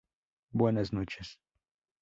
[0.51, 1.37] Buenas noches.